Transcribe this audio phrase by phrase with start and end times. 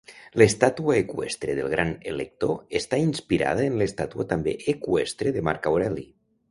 [0.41, 6.11] L'estàtua eqüestre del gran elector està inspirada en l'estàtua també eqüestre de Marc Aureli.